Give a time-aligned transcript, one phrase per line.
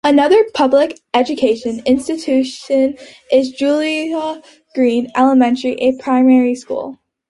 [0.03, 2.97] Another public educational institution
[3.31, 4.41] is Julia
[4.73, 6.97] Green Elementary School, a primary school.